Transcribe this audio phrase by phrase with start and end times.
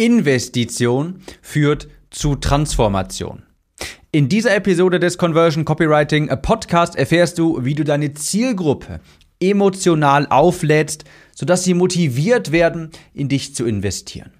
[0.00, 3.42] Investition führt zu Transformation.
[4.12, 9.00] In dieser Episode des Conversion Copywriting Podcast erfährst du, wie du deine Zielgruppe
[9.40, 14.32] emotional auflädst, sodass sie motiviert werden, in dich zu investieren.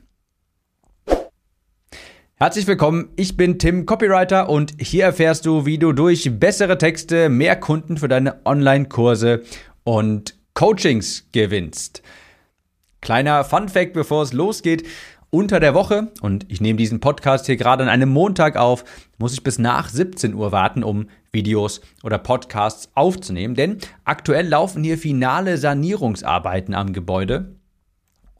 [2.36, 7.28] Herzlich willkommen, ich bin Tim Copywriter und hier erfährst du, wie du durch bessere Texte
[7.28, 9.42] mehr Kunden für deine Online-Kurse
[9.84, 12.02] und Coachings gewinnst.
[13.02, 14.86] Kleiner Fun Fact, bevor es losgeht
[15.30, 18.84] unter der Woche, und ich nehme diesen Podcast hier gerade an einem Montag auf,
[19.18, 24.82] muss ich bis nach 17 Uhr warten, um Videos oder Podcasts aufzunehmen, denn aktuell laufen
[24.82, 27.59] hier finale Sanierungsarbeiten am Gebäude.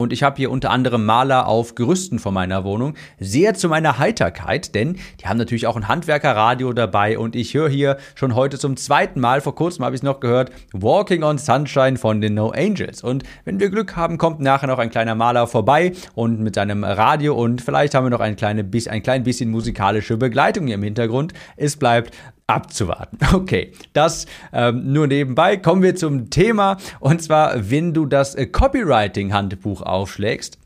[0.01, 2.95] Und ich habe hier unter anderem Maler auf Gerüsten von meiner Wohnung.
[3.19, 7.69] Sehr zu meiner Heiterkeit, denn die haben natürlich auch ein Handwerkerradio dabei und ich höre
[7.69, 11.37] hier schon heute zum zweiten Mal, vor kurzem habe ich es noch gehört, Walking on
[11.37, 13.03] Sunshine von den No Angels.
[13.03, 16.83] Und wenn wir Glück haben, kommt nachher noch ein kleiner Maler vorbei und mit seinem
[16.83, 20.83] Radio und vielleicht haben wir noch ein, kleine, ein klein bisschen musikalische Begleitung hier im
[20.83, 21.33] Hintergrund.
[21.57, 22.15] Es bleibt
[22.47, 23.17] abzuwarten.
[23.33, 25.57] Okay, das ähm, nur nebenbei.
[25.57, 26.77] Kommen wir zum Thema.
[26.99, 30.57] Und zwar, wenn du das äh, Copywriting-Handbuch aufschlägst,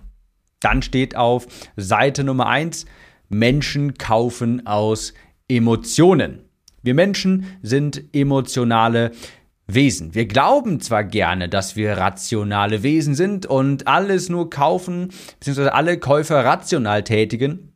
[0.59, 2.85] dann steht auf Seite Nummer 1,
[3.29, 5.13] Menschen kaufen aus
[5.47, 6.45] Emotionen.
[6.81, 9.11] Wir Menschen sind emotionale
[9.67, 10.13] Wesen.
[10.13, 15.09] Wir glauben zwar gerne, dass wir rationale Wesen sind und alles nur kaufen,
[15.39, 17.74] beziehungsweise alle Käufer rational tätigen,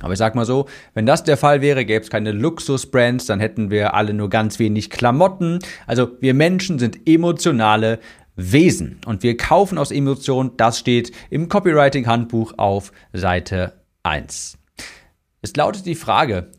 [0.00, 3.40] aber ich sag mal so, wenn das der Fall wäre, gäbe es keine Luxusbrands, dann
[3.40, 5.58] hätten wir alle nur ganz wenig Klamotten.
[5.86, 7.98] Also wir Menschen sind emotionale
[8.34, 10.52] Wesen und wir kaufen aus Emotionen.
[10.56, 14.58] Das steht im Copywriting-Handbuch auf Seite 1.
[15.42, 16.50] Es lautet die Frage,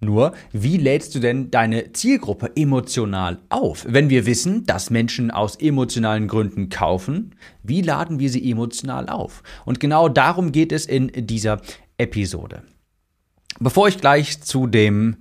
[0.00, 3.84] nur, wie lädst du denn deine Zielgruppe emotional auf?
[3.88, 9.42] Wenn wir wissen, dass Menschen aus emotionalen Gründen kaufen, wie laden wir sie emotional auf?
[9.64, 11.60] Und genau darum geht es in dieser
[11.98, 12.62] Episode.
[13.60, 15.16] Bevor ich gleich zu dem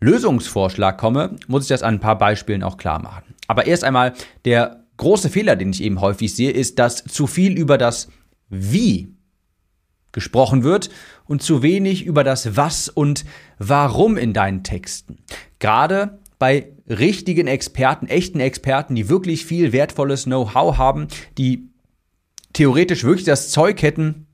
[0.00, 3.34] Lösungsvorschlag komme, muss ich das an ein paar Beispielen auch klar machen.
[3.46, 7.58] Aber erst einmal, der große Fehler, den ich eben häufig sehe, ist, dass zu viel
[7.58, 8.08] über das
[8.48, 9.14] Wie
[10.12, 10.88] gesprochen wird
[11.26, 13.24] und zu wenig über das Was und
[13.58, 15.18] Warum in deinen Texten.
[15.58, 21.68] Gerade bei richtigen Experten, echten Experten, die wirklich viel wertvolles Know-how haben, die
[22.52, 24.25] theoretisch wirklich das Zeug hätten,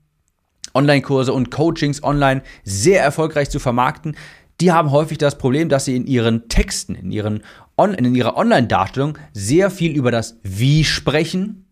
[0.73, 4.15] Online-Kurse und Coachings online sehr erfolgreich zu vermarkten,
[4.61, 7.43] die haben häufig das Problem, dass sie in ihren Texten, in, ihren
[7.75, 11.65] On in ihrer Online-Darstellung sehr viel über das Wie sprechen,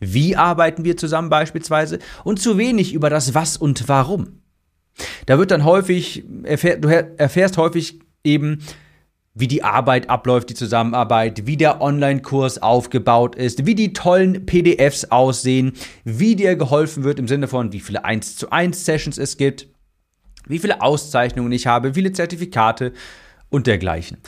[0.00, 4.40] wie arbeiten wir zusammen beispielsweise, und zu wenig über das Was und Warum.
[5.26, 8.60] Da wird dann häufig, erfähr, du erfährst häufig eben,
[9.38, 15.06] wie die Arbeit abläuft, die Zusammenarbeit, wie der Online-Kurs aufgebaut ist, wie die tollen PDFs
[15.06, 15.72] aussehen,
[16.04, 19.68] wie dir geholfen wird im Sinne von, wie viele 1 zu 1 Sessions es gibt,
[20.46, 22.92] wie viele Auszeichnungen ich habe, wie viele Zertifikate
[23.50, 24.18] und dergleichen.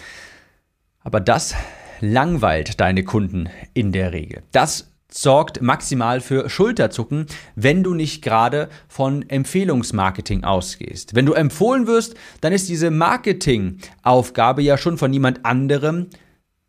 [1.02, 1.54] Aber das
[2.00, 4.42] langweilt deine Kunden in der Regel.
[4.52, 7.26] Das sorgt maximal für Schulterzucken,
[7.56, 11.14] wenn du nicht gerade von Empfehlungsmarketing ausgehst.
[11.14, 16.06] Wenn du empfohlen wirst, dann ist diese Marketingaufgabe ja schon von jemand anderem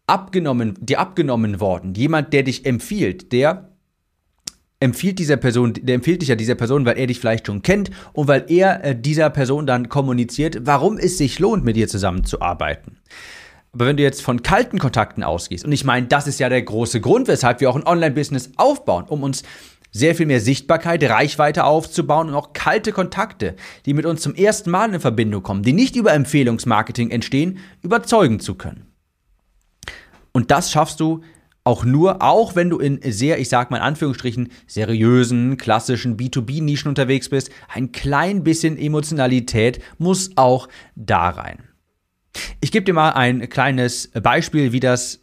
[0.08, 1.94] abgenommen, dir abgenommen worden.
[1.94, 3.72] Jemand, der dich empfiehlt, der
[4.82, 7.92] empfiehlt dieser Person, der empfiehlt dich ja dieser Person, weil er dich vielleicht schon kennt
[8.14, 12.98] und weil er äh, dieser Person dann kommuniziert, warum es sich lohnt, mit dir zusammenzuarbeiten.
[13.74, 16.62] Aber wenn du jetzt von kalten Kontakten ausgehst, und ich meine, das ist ja der
[16.62, 19.44] große Grund, weshalb wir auch ein Online-Business aufbauen, um uns
[19.92, 23.56] sehr viel mehr Sichtbarkeit, Reichweite aufzubauen und auch kalte Kontakte,
[23.86, 28.40] die mit uns zum ersten Mal in Verbindung kommen, die nicht über Empfehlungsmarketing entstehen, überzeugen
[28.40, 28.88] zu können.
[30.32, 31.22] Und das schaffst du
[31.64, 36.88] auch nur, auch wenn du in sehr, ich sag mal in Anführungsstrichen, seriösen, klassischen B2B-Nischen
[36.88, 41.71] unterwegs bist, ein klein bisschen Emotionalität muss auch da rein.
[42.60, 45.20] Ich gebe dir mal ein kleines Beispiel, wie das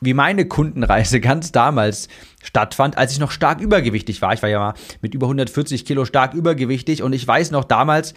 [0.00, 2.08] wie meine Kundenreise ganz damals
[2.42, 4.32] stattfand, als ich noch stark übergewichtig war.
[4.34, 8.14] Ich war ja mal mit über 140 Kilo stark übergewichtig und ich weiß noch damals,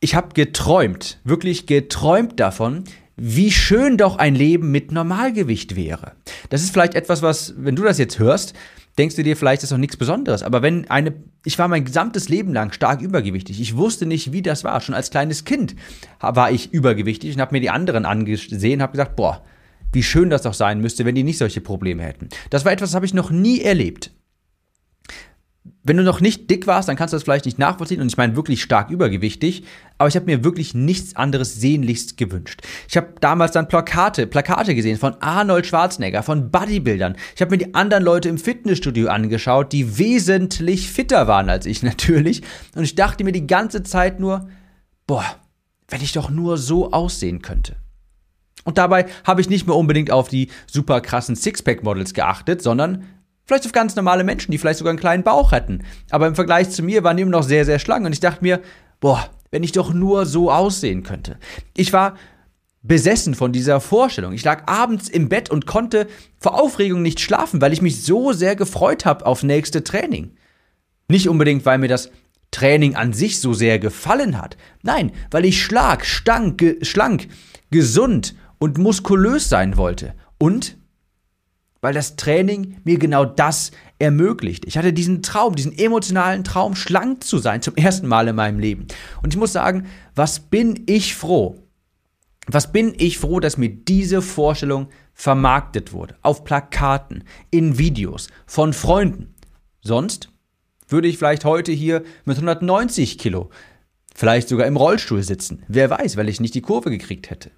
[0.00, 2.84] ich habe geträumt, wirklich geträumt davon,
[3.16, 6.12] wie schön doch ein Leben mit Normalgewicht wäre.
[6.50, 8.54] Das ist vielleicht etwas, was, wenn du das jetzt hörst,
[8.98, 10.42] denkst du dir vielleicht, das ist doch nichts Besonderes.
[10.42, 11.14] Aber wenn eine,
[11.44, 13.60] ich war mein gesamtes Leben lang stark übergewichtig.
[13.60, 14.80] Ich wusste nicht, wie das war.
[14.80, 15.76] Schon als kleines Kind
[16.20, 19.42] war ich übergewichtig und habe mir die anderen angesehen und habe gesagt, boah,
[19.92, 22.28] wie schön das doch sein müsste, wenn die nicht solche Probleme hätten.
[22.50, 24.10] Das war etwas, das habe ich noch nie erlebt.
[25.86, 28.16] Wenn du noch nicht dick warst, dann kannst du das vielleicht nicht nachvollziehen und ich
[28.16, 29.64] meine wirklich stark übergewichtig,
[29.98, 32.62] aber ich habe mir wirklich nichts anderes sehnlichst gewünscht.
[32.88, 37.16] Ich habe damals dann Plakate, Plakate gesehen von Arnold Schwarzenegger, von Bodybuildern.
[37.36, 41.82] Ich habe mir die anderen Leute im Fitnessstudio angeschaut, die wesentlich fitter waren als ich
[41.84, 42.42] natürlich
[42.74, 44.48] und ich dachte mir die ganze Zeit nur,
[45.06, 45.24] boah,
[45.88, 47.76] wenn ich doch nur so aussehen könnte.
[48.64, 53.04] Und dabei habe ich nicht mehr unbedingt auf die super krassen Sixpack-Models geachtet, sondern
[53.46, 55.84] Vielleicht auf ganz normale Menschen, die vielleicht sogar einen kleinen Bauch hätten.
[56.10, 58.04] Aber im Vergleich zu mir waren die immer noch sehr, sehr schlank.
[58.04, 58.60] Und ich dachte mir,
[59.00, 61.38] boah, wenn ich doch nur so aussehen könnte.
[61.76, 62.16] Ich war
[62.82, 64.32] besessen von dieser Vorstellung.
[64.32, 66.06] Ich lag abends im Bett und konnte
[66.38, 70.32] vor Aufregung nicht schlafen, weil ich mich so sehr gefreut habe auf nächste Training.
[71.08, 72.10] Nicht unbedingt, weil mir das
[72.50, 74.56] Training an sich so sehr gefallen hat.
[74.82, 77.28] Nein, weil ich schlag, stank, ge schlank,
[77.70, 80.14] gesund und muskulös sein wollte.
[80.38, 80.76] Und
[81.86, 84.64] weil das Training mir genau das ermöglicht.
[84.66, 88.58] Ich hatte diesen Traum, diesen emotionalen Traum, schlank zu sein, zum ersten Mal in meinem
[88.58, 88.88] Leben.
[89.22, 89.86] Und ich muss sagen,
[90.16, 91.62] was bin ich froh?
[92.48, 96.16] Was bin ich froh, dass mir diese Vorstellung vermarktet wurde.
[96.22, 97.22] Auf Plakaten,
[97.52, 99.36] in Videos, von Freunden.
[99.80, 100.28] Sonst
[100.88, 103.50] würde ich vielleicht heute hier mit 190 Kilo,
[104.12, 105.62] vielleicht sogar im Rollstuhl sitzen.
[105.68, 107.52] Wer weiß, weil ich nicht die Kurve gekriegt hätte.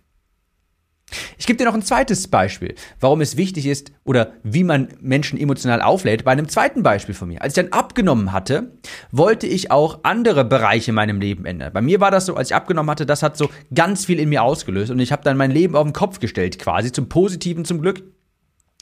[1.38, 5.38] Ich gebe dir noch ein zweites Beispiel, warum es wichtig ist oder wie man Menschen
[5.38, 7.40] emotional auflädt, bei einem zweiten Beispiel von mir.
[7.42, 8.72] Als ich dann abgenommen hatte,
[9.10, 11.72] wollte ich auch andere Bereiche in meinem Leben ändern.
[11.72, 14.28] Bei mir war das so, als ich abgenommen hatte, das hat so ganz viel in
[14.28, 17.64] mir ausgelöst und ich habe dann mein Leben auf den Kopf gestellt, quasi zum Positiven
[17.64, 18.02] zum Glück.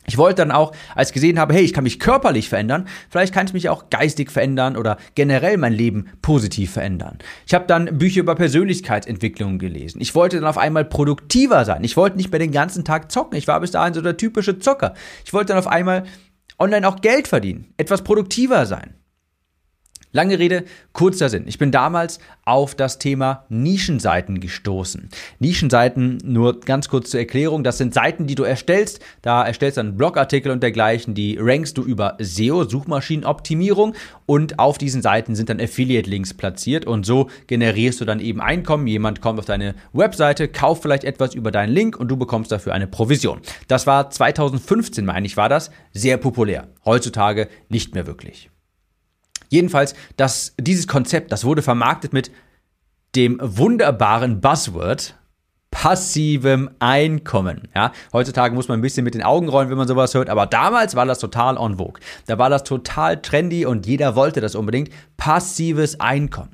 [0.07, 3.35] Ich wollte dann auch, als ich gesehen habe, hey, ich kann mich körperlich verändern, vielleicht
[3.35, 7.19] kann ich mich auch geistig verändern oder generell mein Leben positiv verändern.
[7.47, 10.01] Ich habe dann Bücher über Persönlichkeitsentwicklung gelesen.
[10.01, 11.85] Ich wollte dann auf einmal produktiver sein.
[11.85, 13.37] Ich wollte nicht mehr den ganzen Tag zocken.
[13.37, 14.95] Ich war bis dahin so der typische Zocker.
[15.25, 16.05] Ich wollte dann auf einmal
[16.59, 18.95] online auch Geld verdienen, etwas produktiver sein.
[20.17, 20.65] Lange Rede,
[20.95, 21.45] kurzer Sinn.
[21.47, 25.11] Ich bin damals auf das Thema Nischenseiten gestoßen.
[25.41, 29.01] Nischenseiten, nur ganz kurz zur Erklärung, das sind Seiten, die du erstellst.
[29.21, 33.93] Da erstellst du einen Blogartikel und dergleichen, die rankst du über SEO, Suchmaschinenoptimierung
[34.25, 38.87] und auf diesen Seiten sind dann Affiliate-Links platziert und so generierst du dann eben Einkommen.
[38.87, 42.73] Jemand kommt auf deine Webseite, kauft vielleicht etwas über deinen Link und du bekommst dafür
[42.73, 43.43] eine Provision.
[43.69, 46.69] Das war 2015, meine ich, war das sehr populär.
[46.87, 48.49] Heutzutage nicht mehr wirklich.
[49.57, 52.31] Jedenfalls, das, dieses Konzept, das wurde vermarktet mit
[53.15, 55.15] dem wunderbaren Buzzword
[55.71, 57.69] passivem Einkommen.
[57.75, 60.45] Ja, heutzutage muss man ein bisschen mit den Augen rollen, wenn man sowas hört, aber
[60.45, 61.99] damals war das total en vogue.
[62.27, 64.91] Da war das total trendy und jeder wollte das unbedingt.
[65.17, 66.51] Passives Einkommen.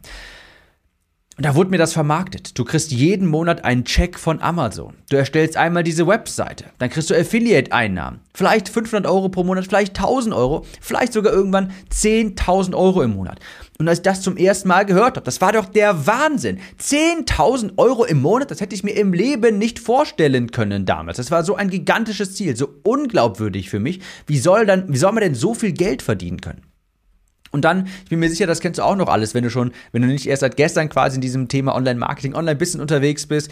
[1.39, 2.59] Da wurde mir das vermarktet.
[2.59, 4.93] Du kriegst jeden Monat einen Check von Amazon.
[5.09, 6.67] Du erstellst einmal diese Webseite.
[6.77, 8.21] Dann kriegst du Affiliate-Einnahmen.
[8.35, 13.41] Vielleicht 500 Euro pro Monat, vielleicht 1000 Euro, vielleicht sogar irgendwann 10.000 Euro im Monat.
[13.79, 16.61] Und als ich das zum ersten Mal gehört habe, das war doch der Wahnsinn.
[16.79, 21.17] 10.000 Euro im Monat, das hätte ich mir im Leben nicht vorstellen können damals.
[21.17, 24.01] Das war so ein gigantisches Ziel, so unglaubwürdig für mich.
[24.27, 26.61] Wie soll, dann, wie soll man denn so viel Geld verdienen können?
[27.53, 29.73] Und dann, ich bin mir sicher, das kennst du auch noch alles, wenn du schon,
[29.93, 33.51] wenn du nicht erst seit gestern quasi in diesem Thema Online-Marketing, Online-Business unterwegs bist.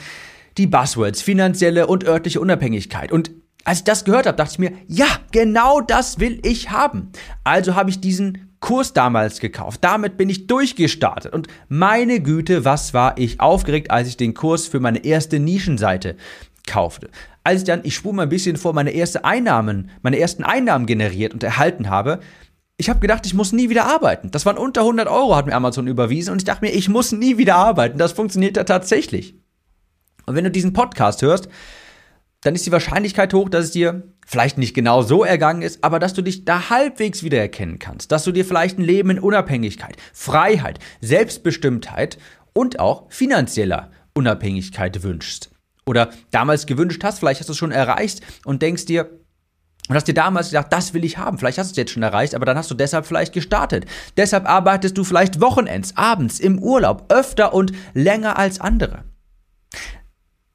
[0.59, 3.13] Die Buzzwords, finanzielle und örtliche Unabhängigkeit.
[3.13, 3.31] Und
[3.65, 7.13] als ich das gehört habe, dachte ich mir, ja, genau das will ich haben.
[7.45, 9.85] Also habe ich diesen Kurs damals gekauft.
[9.85, 11.33] Damit bin ich durchgestartet.
[11.33, 16.17] Und meine Güte, was war ich aufgeregt, als ich den Kurs für meine erste Nischenseite
[16.67, 17.11] kaufte.
[17.43, 20.87] Als ich dann, ich spule mal ein bisschen vor, meine erste Einnahmen, meine ersten Einnahmen
[20.87, 22.21] generiert und erhalten habe,
[22.81, 24.31] ich habe gedacht, ich muss nie wieder arbeiten.
[24.31, 26.33] Das waren unter 100 Euro, hat mir Amazon überwiesen.
[26.33, 27.99] Und ich dachte mir, ich muss nie wieder arbeiten.
[27.99, 29.37] Das funktioniert ja tatsächlich.
[30.25, 31.49] Und wenn du diesen Podcast hörst,
[32.41, 35.99] dann ist die Wahrscheinlichkeit hoch, dass es dir vielleicht nicht genau so ergangen ist, aber
[35.99, 38.13] dass du dich da halbwegs wiedererkennen kannst.
[38.13, 42.17] Dass du dir vielleicht ein Leben in Unabhängigkeit, Freiheit, Selbstbestimmtheit
[42.55, 45.51] und auch finanzieller Unabhängigkeit wünschst.
[45.85, 49.20] Oder damals gewünscht hast, vielleicht hast du es schon erreicht und denkst dir,
[49.91, 51.37] und hast dir damals gedacht, das will ich haben.
[51.37, 53.87] Vielleicht hast du es jetzt schon erreicht, aber dann hast du deshalb vielleicht gestartet.
[54.17, 59.03] Deshalb arbeitest du vielleicht Wochenends, abends, im Urlaub, öfter und länger als andere.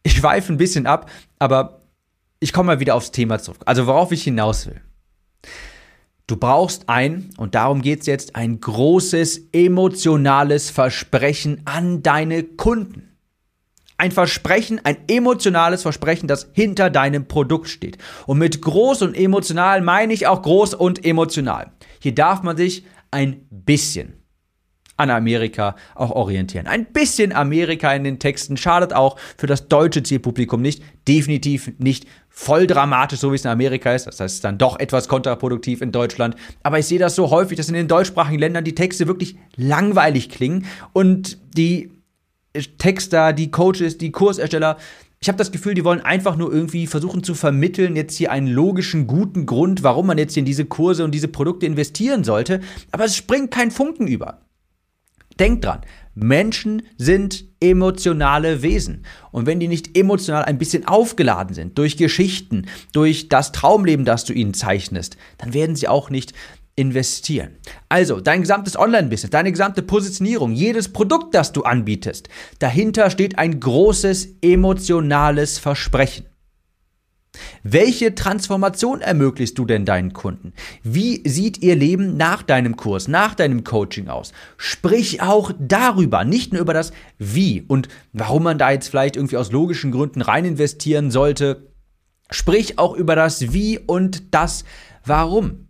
[0.03, 1.81] Ich schweife ein bisschen ab, aber
[2.39, 3.61] ich komme mal wieder aufs Thema zurück.
[3.65, 4.79] Also worauf ich hinaus will.
[6.27, 13.14] Du brauchst ein, und darum geht es jetzt, ein großes emotionales Versprechen an deine Kunden.
[13.97, 17.97] Ein Versprechen, ein emotionales Versprechen, das hinter deinem Produkt steht.
[18.25, 21.71] Und mit groß und emotional meine ich auch groß und emotional.
[21.99, 24.25] Hier darf man sich ein bisschen
[24.97, 26.67] an Amerika auch orientieren.
[26.67, 32.05] Ein bisschen Amerika in den Texten schadet auch für das deutsche Zielpublikum nicht, definitiv nicht
[32.29, 34.07] voll dramatisch, so wie es in Amerika ist.
[34.07, 36.35] Das heißt, dann doch etwas kontraproduktiv in Deutschland.
[36.63, 40.29] Aber ich sehe das so häufig, dass in den deutschsprachigen Ländern die Texte wirklich langweilig
[40.29, 41.91] klingen und die
[42.77, 44.77] Texter, die Coaches, die Kursersteller,
[45.19, 48.47] ich habe das Gefühl, die wollen einfach nur irgendwie versuchen zu vermitteln, jetzt hier einen
[48.47, 52.59] logischen, guten Grund, warum man jetzt hier in diese Kurse und diese Produkte investieren sollte.
[52.91, 54.41] Aber es springt kein Funken über.
[55.39, 55.81] Denkt dran,
[56.13, 59.03] Menschen sind emotionale Wesen.
[59.31, 64.23] Und wenn die nicht emotional ein bisschen aufgeladen sind durch Geschichten, durch das Traumleben, das
[64.23, 66.33] du ihnen zeichnest, dann werden sie auch nicht
[66.75, 67.57] investieren.
[67.89, 72.29] Also, dein gesamtes Online-Business, deine gesamte Positionierung, jedes Produkt, das du anbietest,
[72.59, 76.25] dahinter steht ein großes emotionales Versprechen.
[77.63, 80.53] Welche Transformation ermöglichst du denn deinen Kunden?
[80.83, 84.33] Wie sieht ihr Leben nach deinem Kurs, nach deinem Coaching aus?
[84.57, 89.37] Sprich auch darüber, nicht nur über das Wie und warum man da jetzt vielleicht irgendwie
[89.37, 91.67] aus logischen Gründen rein investieren sollte.
[92.31, 94.63] Sprich auch über das Wie und das
[95.03, 95.64] Warum.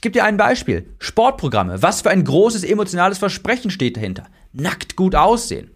[0.00, 0.94] Ich gebe dir ein Beispiel.
[0.98, 1.82] Sportprogramme.
[1.82, 4.28] Was für ein großes emotionales Versprechen steht dahinter?
[4.50, 5.72] Nackt gut aussehen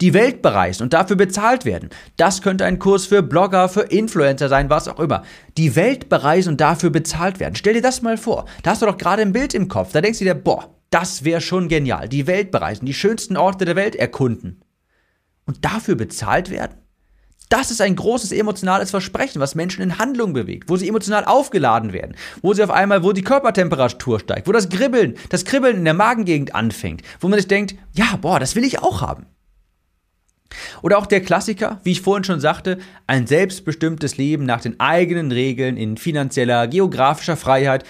[0.00, 1.90] die Welt bereisen und dafür bezahlt werden.
[2.16, 5.24] Das könnte ein Kurs für Blogger, für Influencer sein, was auch immer.
[5.58, 7.54] Die Welt bereisen und dafür bezahlt werden.
[7.54, 8.46] Stell dir das mal vor.
[8.62, 9.92] Da hast du doch gerade ein Bild im Kopf.
[9.92, 12.08] Da denkst du dir, boah, das wäre schon genial.
[12.08, 14.62] Die Welt bereisen, die schönsten Orte der Welt erkunden.
[15.44, 16.78] Und dafür bezahlt werden?
[17.48, 21.92] Das ist ein großes emotionales Versprechen, was Menschen in Handlung bewegt, wo sie emotional aufgeladen
[21.92, 25.84] werden, wo sie auf einmal, wo die Körpertemperatur steigt, wo das Kribbeln, das Kribbeln in
[25.84, 29.26] der Magengegend anfängt, wo man sich denkt, ja, boah, das will ich auch haben.
[30.82, 35.32] Oder auch der Klassiker, wie ich vorhin schon sagte, ein selbstbestimmtes Leben nach den eigenen
[35.32, 37.84] Regeln in finanzieller, geografischer Freiheit,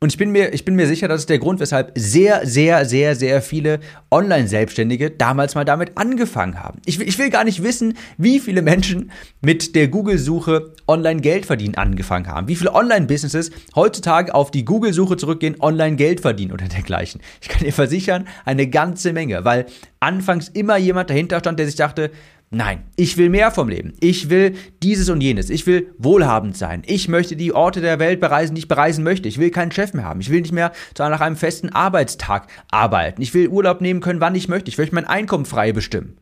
[0.00, 2.84] und ich bin mir, ich bin mir sicher, das ist der Grund, weshalb sehr, sehr,
[2.84, 6.82] sehr, sehr viele Online-Selbstständige damals mal damit angefangen haben.
[6.84, 9.10] Ich ich will gar nicht wissen, wie viele Menschen
[9.40, 12.48] mit der Google-Suche Online-Geld verdienen angefangen haben.
[12.48, 17.22] Wie viele Online-Businesses heutzutage auf die Google-Suche zurückgehen, Online-Geld verdienen oder dergleichen.
[17.40, 19.64] Ich kann dir versichern, eine ganze Menge, weil
[20.00, 22.10] anfangs immer jemand dahinter stand, der sich dachte,
[22.54, 23.94] Nein, ich will mehr vom Leben.
[23.98, 25.50] Ich will dieses und jenes.
[25.50, 26.84] Ich will wohlhabend sein.
[26.86, 29.26] Ich möchte die Orte der Welt bereisen, die ich bereisen möchte.
[29.28, 30.20] Ich will keinen Chef mehr haben.
[30.20, 33.20] Ich will nicht mehr nach einem festen Arbeitstag arbeiten.
[33.22, 34.68] Ich will Urlaub nehmen können, wann ich möchte.
[34.68, 36.18] Ich möchte mein Einkommen frei bestimmen.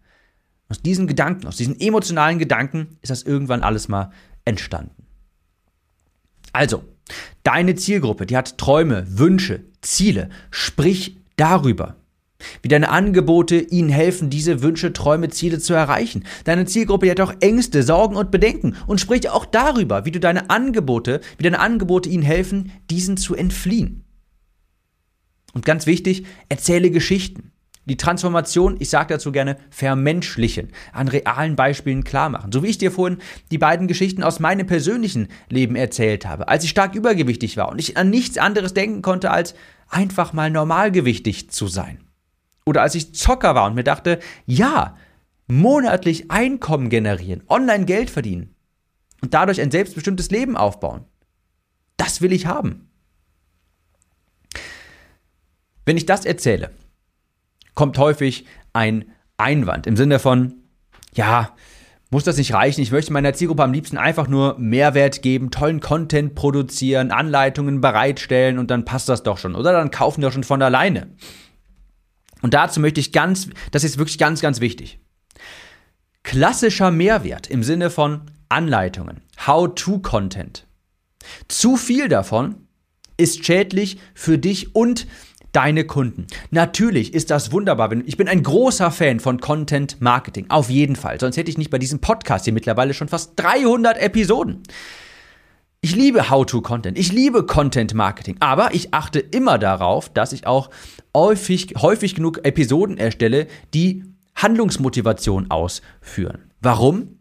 [0.71, 4.11] Aus diesen Gedanken, aus diesen emotionalen Gedanken ist das irgendwann alles mal
[4.47, 5.07] entstanden.
[6.55, 6.83] Also,
[7.43, 10.31] deine Zielgruppe, die hat Träume, Wünsche, Ziele.
[10.51, 11.97] Sprich darüber
[12.63, 16.25] wie deine Angebote ihnen helfen, diese Wünsche, Träume, Ziele zu erreichen.
[16.45, 20.51] Deine Zielgruppe hat auch Ängste, Sorgen und Bedenken und sprich auch darüber, wie du deine
[20.51, 24.05] Angebote, wie deine Angebote ihnen helfen, diesen zu entfliehen.
[25.55, 27.53] Und ganz wichtig, erzähle Geschichten.
[27.85, 32.53] Die Transformation, ich sage dazu gerne, vermenschlichen, an realen Beispielen klar machen.
[32.53, 33.19] So wie ich dir vorhin
[33.51, 37.81] die beiden Geschichten aus meinem persönlichen Leben erzählt habe, als ich stark übergewichtig war und
[37.81, 39.55] ich an nichts anderes denken konnte, als
[39.89, 41.99] einfach mal normalgewichtig zu sein.
[42.64, 44.97] Oder als ich Zocker war und mir dachte, ja,
[45.47, 48.54] monatlich Einkommen generieren, online Geld verdienen
[49.21, 51.04] und dadurch ein selbstbestimmtes Leben aufbauen.
[51.97, 52.88] Das will ich haben.
[55.85, 56.71] Wenn ich das erzähle,
[57.75, 60.54] kommt häufig ein Einwand im Sinne von,
[61.14, 61.54] ja,
[62.11, 62.83] muss das nicht reichen?
[62.83, 68.59] Ich möchte meiner Zielgruppe am liebsten einfach nur Mehrwert geben, tollen Content produzieren, Anleitungen bereitstellen
[68.59, 69.54] und dann passt das doch schon.
[69.54, 71.09] Oder dann kaufen die doch schon von alleine.
[72.43, 74.99] Und dazu möchte ich ganz, das ist wirklich ganz, ganz wichtig.
[76.23, 80.67] Klassischer Mehrwert im Sinne von Anleitungen, How-to-Content.
[81.49, 82.67] Zu viel davon
[83.17, 85.07] ist schädlich für dich und
[85.53, 86.27] deine Kunden.
[86.51, 87.93] Natürlich ist das wunderbar.
[88.07, 90.47] Ich bin ein großer Fan von Content Marketing.
[90.49, 91.21] Auf jeden Fall.
[91.21, 94.63] Sonst hätte ich nicht bei diesem Podcast hier mittlerweile schon fast 300 Episoden.
[95.85, 96.97] Ich liebe How-to-Content.
[96.97, 98.37] Ich liebe Content Marketing.
[98.39, 100.71] Aber ich achte immer darauf, dass ich auch
[101.12, 104.05] häufig, häufig genug Episoden erstelle, die
[104.37, 106.53] Handlungsmotivation ausführen.
[106.61, 107.19] Warum?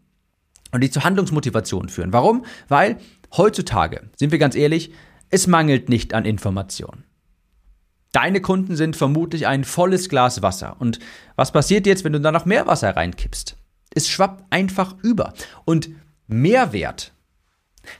[0.70, 2.12] Und die zu Handlungsmotivation führen.
[2.12, 2.44] Warum?
[2.68, 2.98] Weil
[3.36, 4.92] heutzutage, sind wir ganz ehrlich,
[5.28, 7.02] es mangelt nicht an Informationen.
[8.12, 10.76] Deine Kunden sind vermutlich ein volles Glas Wasser.
[10.78, 11.00] Und
[11.34, 13.56] was passiert jetzt, wenn du da noch mehr Wasser reinkippst?
[13.92, 15.32] Es schwappt einfach über.
[15.64, 15.90] Und
[16.28, 17.11] Mehrwert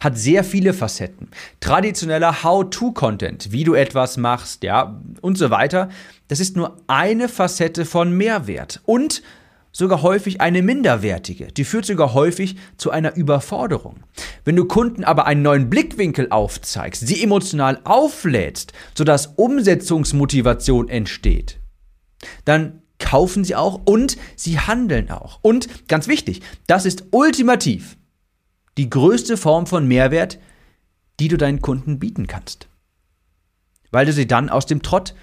[0.01, 1.29] hat sehr viele Facetten.
[1.61, 5.89] Traditioneller How-to-Content, wie du etwas machst, ja, und so weiter,
[6.29, 9.23] das ist nur eine Facette von Mehrwert und
[9.73, 11.49] sogar häufig eine minderwertige.
[11.49, 13.97] Die führt sogar häufig zu einer Überforderung.
[14.45, 21.59] Wenn du Kunden aber einen neuen Blickwinkel aufzeigst, sie emotional auflädst, sodass Umsetzungsmotivation entsteht,
[22.45, 25.41] dann kaufen sie auch und sie handeln auch.
[25.43, 27.97] Und ganz wichtig, das ist ultimativ
[28.79, 30.39] die größte Form von Mehrwert,
[31.21, 32.69] die du deinen Kunden bieten kannst.
[33.91, 35.15] Weil du sie dann aus dem Trott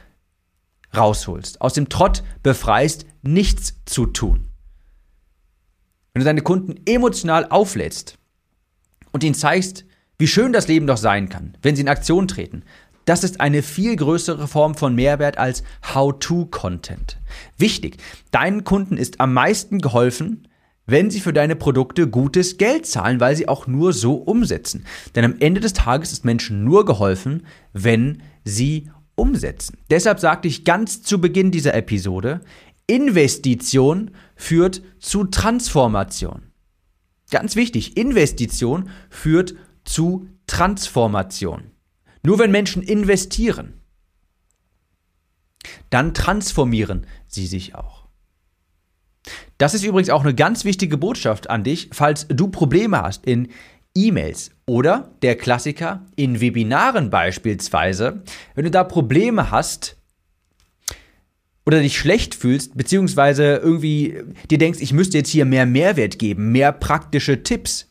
[0.96, 4.50] rausholst, aus dem Trott befreist, nichts zu tun.
[6.13, 8.18] Wenn du deine Kunden emotional auflädst
[9.12, 9.86] und ihnen zeigst,
[10.18, 12.63] wie schön das Leben doch sein kann, wenn sie in Aktion treten,
[13.06, 15.63] das ist eine viel größere Form von Mehrwert als
[15.94, 17.18] How-to-Content.
[17.58, 17.98] Wichtig,
[18.29, 20.48] deinen Kunden ist am meisten geholfen,
[20.89, 24.86] wenn sie für deine Produkte gutes Geld zahlen, weil sie auch nur so umsetzen.
[25.15, 29.77] Denn am Ende des Tages ist Menschen nur geholfen, wenn sie umsetzen.
[29.89, 32.41] Deshalb sagte ich ganz zu Beginn dieser Episode,
[32.88, 36.51] Investition führt zu Transformation.
[37.29, 41.72] Ganz wichtig, Investition führt zu Transformation.
[42.24, 43.75] Nur wenn Menschen investieren,
[45.89, 47.99] dann transformieren sie sich auch.
[49.60, 53.50] Das ist übrigens auch eine ganz wichtige Botschaft an dich, falls du Probleme hast in
[53.94, 58.24] E-Mails oder der Klassiker in Webinaren beispielsweise,
[58.56, 59.98] wenn du da Probleme hast
[61.66, 66.54] oder dich schlecht fühlst, beziehungsweise irgendwie dir denkst, ich müsste jetzt hier mehr Mehrwert geben,
[66.54, 67.88] mehr praktische Tipps,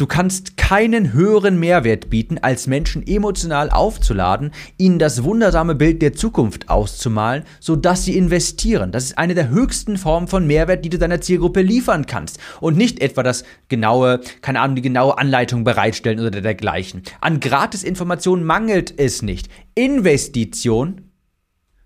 [0.00, 6.12] Du kannst keinen höheren Mehrwert bieten, als Menschen emotional aufzuladen, ihnen das wundersame Bild der
[6.12, 8.92] Zukunft auszumalen, sodass sie investieren.
[8.92, 12.38] Das ist eine der höchsten Formen von Mehrwert, die du deiner Zielgruppe liefern kannst.
[12.60, 17.02] Und nicht etwa das genaue, keine Ahnung, die genaue Anleitung bereitstellen oder dergleichen.
[17.20, 19.48] An Gratisinformationen mangelt es nicht.
[19.74, 21.10] Investition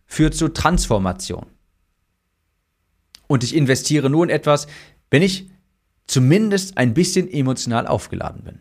[0.04, 1.47] führt zu Transformation.
[3.26, 4.66] Und ich investiere nur in etwas,
[5.11, 5.52] wenn ich
[6.07, 8.61] zumindest ein bisschen emotional aufgeladen bin.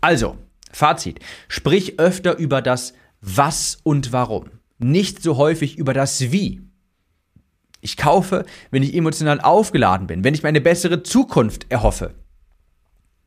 [0.00, 0.36] Also,
[0.70, 1.20] Fazit.
[1.48, 4.50] Sprich öfter über das Was und Warum.
[4.78, 6.62] Nicht so häufig über das Wie.
[7.80, 12.14] Ich kaufe, wenn ich emotional aufgeladen bin, wenn ich mir eine bessere Zukunft erhoffe.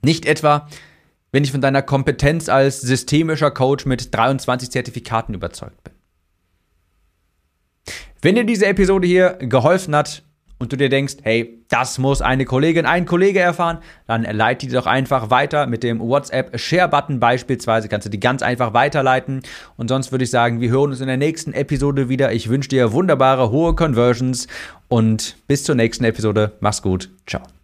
[0.01, 0.67] Nicht etwa,
[1.31, 5.93] wenn ich von deiner Kompetenz als systemischer Coach mit 23 Zertifikaten überzeugt bin.
[8.21, 10.23] Wenn dir diese Episode hier geholfen hat,
[10.59, 14.73] und du dir denkst, hey, das muss eine Kollegin, ein Kollege erfahren, dann leite die
[14.73, 19.41] doch einfach weiter mit dem WhatsApp Share-Button beispielsweise, kannst du die ganz einfach weiterleiten.
[19.75, 22.31] Und sonst würde ich sagen, wir hören uns in der nächsten Episode wieder.
[22.31, 24.47] Ich wünsche dir wunderbare, hohe Conversions
[24.87, 26.53] und bis zur nächsten Episode.
[26.59, 27.09] Mach's gut.
[27.25, 27.56] Ciao.